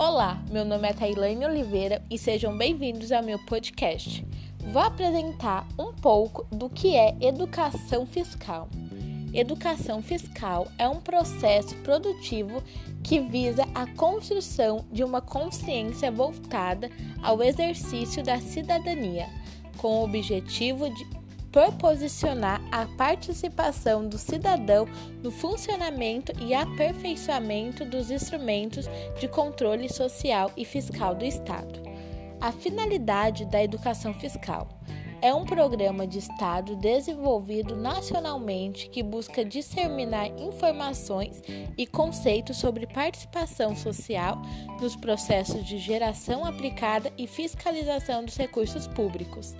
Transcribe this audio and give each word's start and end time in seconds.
Olá, 0.00 0.42
meu 0.50 0.64
nome 0.64 0.88
é 0.88 0.94
Tailane 0.94 1.44
Oliveira 1.44 2.02
e 2.08 2.16
sejam 2.16 2.56
bem-vindos 2.56 3.12
ao 3.12 3.22
meu 3.22 3.38
podcast. 3.40 4.26
Vou 4.72 4.80
apresentar 4.80 5.68
um 5.78 5.92
pouco 5.92 6.46
do 6.50 6.70
que 6.70 6.96
é 6.96 7.14
educação 7.20 8.06
fiscal. 8.06 8.70
Educação 9.34 10.00
fiscal 10.00 10.68
é 10.78 10.88
um 10.88 11.02
processo 11.02 11.76
produtivo 11.82 12.62
que 13.04 13.20
visa 13.20 13.68
a 13.74 13.86
construção 13.88 14.86
de 14.90 15.04
uma 15.04 15.20
consciência 15.20 16.10
voltada 16.10 16.90
ao 17.22 17.42
exercício 17.42 18.24
da 18.24 18.40
cidadania, 18.40 19.28
com 19.76 20.00
o 20.00 20.04
objetivo 20.04 20.88
de 20.88 21.04
proposicionar 21.52 22.60
a 22.70 22.86
participação 22.96 24.08
do 24.08 24.16
cidadão 24.16 24.86
no 25.22 25.30
funcionamento 25.30 26.32
e 26.40 26.54
aperfeiçoamento 26.54 27.84
dos 27.84 28.10
instrumentos 28.10 28.86
de 29.18 29.26
controle 29.26 29.92
social 29.92 30.50
e 30.56 30.64
fiscal 30.64 31.14
do 31.14 31.24
Estado. 31.24 31.80
A 32.40 32.52
finalidade 32.52 33.44
da 33.44 33.62
educação 33.62 34.14
fiscal 34.14 34.68
é 35.22 35.34
um 35.34 35.44
programa 35.44 36.06
de 36.06 36.18
Estado 36.18 36.74
desenvolvido 36.76 37.76
nacionalmente 37.76 38.88
que 38.88 39.02
busca 39.02 39.44
disseminar 39.44 40.28
informações 40.40 41.42
e 41.76 41.86
conceitos 41.86 42.56
sobre 42.56 42.86
participação 42.86 43.76
social 43.76 44.40
nos 44.80 44.96
processos 44.96 45.64
de 45.66 45.78
geração 45.78 46.44
aplicada 46.44 47.12
e 47.18 47.26
fiscalização 47.26 48.24
dos 48.24 48.36
recursos 48.36 48.86
públicos. 48.86 49.54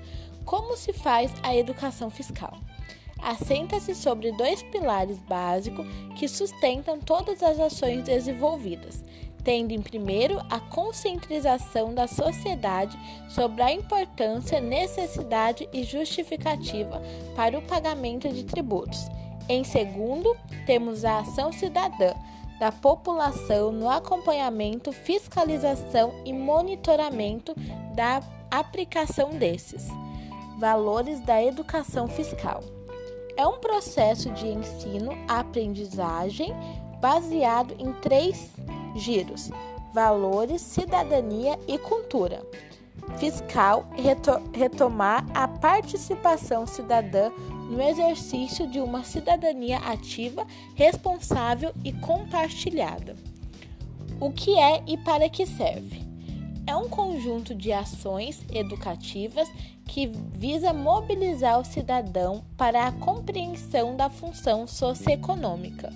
Como 0.47 0.77
se 0.77 0.95
faz 0.95 1.31
a 1.43 1.55
educação 1.55 2.09
fiscal? 2.09 2.57
Assenta-se 3.23 3.95
sobre 3.95 4.33
dois 4.33 4.63
pilares 4.63 5.19
básicos 5.19 5.87
que 6.19 6.27
sustentam 6.27 6.99
todas 6.99 7.43
as 7.43 7.61
ações 7.61 8.03
desenvolvidas, 8.03 9.05
tendo 9.45 9.73
em 9.73 9.81
primeiro 9.81 10.41
a 10.51 10.61
conscientização 10.61 11.95
da 11.95 12.07
sociedade 12.07 12.99
sobre 13.29 13.63
a 13.63 13.73
importância, 13.73 14.61
necessidade 14.61 15.69
e 15.73 15.83
justificativa 15.83 17.03
para 17.35 17.59
o 17.59 17.63
pagamento 17.63 18.29
de 18.29 18.45
tributos. 18.45 19.09
Em 19.49 19.65
segundo, 19.65 20.37
temos 20.67 21.05
a 21.05 21.19
ação 21.19 21.53
cidadã 21.53 22.15
da 22.61 22.71
população 22.71 23.73
no 23.73 23.89
acompanhamento, 23.89 24.93
fiscalização 24.93 26.13
e 26.25 26.33
monitoramento 26.33 27.55
da 27.95 28.21
aplicação 28.51 29.31
desses. 29.31 29.89
Valores 30.59 31.21
da 31.21 31.43
educação 31.43 32.07
fiscal. 32.07 32.63
É 33.37 33.47
um 33.47 33.59
processo 33.59 34.31
de 34.33 34.47
ensino-aprendizagem 34.47 36.53
baseado 37.01 37.75
em 37.79 37.93
três 37.95 38.51
giros: 38.97 39.51
valores, 39.93 40.61
cidadania 40.63 41.59
e 41.67 41.79
cultura. 41.79 42.43
Fiscal 43.19 43.87
retomar 44.53 45.27
a 45.35 45.49
participação 45.49 46.67
cidadã 46.67 47.31
no 47.71 47.81
exercício 47.83 48.67
de 48.67 48.81
uma 48.81 49.05
cidadania 49.05 49.79
ativa, 49.79 50.47
responsável 50.75 51.73
e 51.85 51.93
compartilhada. 51.93 53.17
O 54.21 54.31
que 54.31 54.59
é 54.59 54.83
e 54.87 54.99
para 54.99 55.29
que 55.29 55.47
serve? 55.47 56.03
É 56.67 56.77
um 56.77 56.89
conjunto 56.89 57.55
de 57.55 57.73
ações 57.73 58.45
educativas 58.53 59.51
que 59.87 60.07
visa 60.07 60.73
mobilizar 60.73 61.59
o 61.59 61.65
cidadão 61.65 62.45
para 62.57 62.87
a 62.87 62.93
compreensão 62.93 63.97
da 63.97 64.09
função 64.09 64.67
socioeconômica 64.67 65.91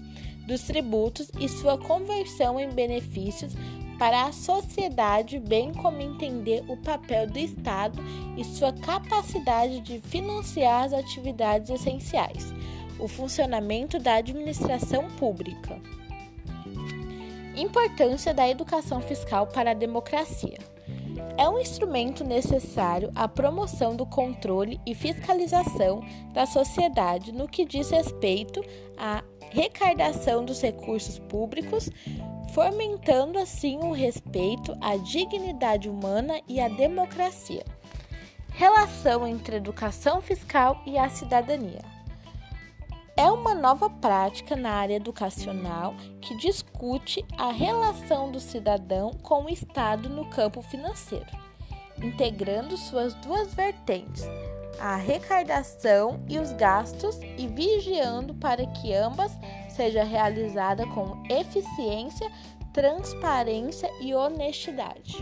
dos 0.47 0.62
tributos 0.62 1.31
e 1.39 1.48
sua 1.48 1.78
conversão 1.78 2.59
em 2.61 2.70
benefícios 2.70 3.55
para 3.98 4.25
a 4.25 4.33
sociedade, 4.33 5.39
bem 5.39 5.73
como 5.73 6.00
entender 6.00 6.65
o 6.69 6.77
papel 6.77 7.27
do 7.28 7.38
Estado 7.38 8.03
e 8.37 8.44
sua 8.44 8.72
capacidade 8.72 9.81
de 9.81 10.00
financiar 10.00 10.84
as 10.84 10.93
atividades 10.93 11.71
essenciais, 11.71 12.53
o 12.99 13.06
funcionamento 13.06 13.99
da 13.99 14.15
administração 14.15 15.09
pública. 15.12 15.81
Importância 17.56 18.34
da 18.34 18.49
educação 18.49 19.00
fiscal 19.00 19.47
para 19.47 19.71
a 19.71 19.75
democracia. 19.75 20.73
É 21.36 21.48
um 21.48 21.58
instrumento 21.58 22.25
necessário 22.25 23.10
à 23.14 23.26
promoção 23.26 23.97
do 23.97 24.06
controle 24.06 24.80
e 24.86 24.94
fiscalização 24.94 26.02
da 26.32 26.47
sociedade 26.47 27.32
no 27.32 27.48
que 27.48 27.64
diz 27.64 27.91
respeito 27.91 28.62
à 28.97 29.22
recardação 29.50 30.44
dos 30.44 30.60
recursos 30.60 31.19
públicos, 31.19 31.91
fomentando 32.53 33.38
assim 33.38 33.78
o 33.78 33.92
respeito 33.92 34.76
à 34.80 34.97
dignidade 34.97 35.88
humana 35.88 36.41
e 36.48 36.60
à 36.60 36.69
democracia. 36.69 37.64
Relação 38.50 39.26
entre 39.26 39.56
educação 39.56 40.20
fiscal 40.20 40.80
e 40.86 40.97
a 40.97 41.08
cidadania. 41.08 41.94
É 43.16 43.30
uma 43.30 43.54
nova 43.54 43.88
prática 43.88 44.56
na 44.56 44.72
área 44.72 44.97
educacional 44.97 45.94
que 46.20 46.36
discute 46.36 47.25
a 47.38 47.52
relação 47.52 48.32
do 48.32 48.41
cidadão 48.41 49.12
com 49.22 49.44
o 49.44 49.48
Estado 49.48 50.08
no 50.08 50.28
campo 50.30 50.60
financeiro, 50.60 51.30
integrando 52.03 52.76
suas 52.76 53.14
duas 53.14 53.54
vertentes, 53.54 54.24
a 54.80 54.94
arrecadação 54.94 56.24
e 56.28 56.41
os 56.41 56.53
gastos 56.54 57.20
e 57.38 57.47
vigiando 57.47 58.34
para 58.34 58.66
que 58.66 58.92
ambas 58.92 59.30
seja 59.69 60.03
realizada 60.03 60.84
com 60.88 61.22
eficiência, 61.30 62.28
transparência 62.72 63.88
e 64.00 64.12
honestidade. 64.12 65.19